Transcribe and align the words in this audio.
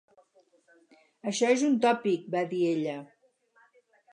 "Això 1.31 1.51
és 1.57 1.65
un 1.69 1.77
tòpic", 1.85 2.27
va 2.37 2.43
dir 2.55 2.63
ella. 2.73 2.99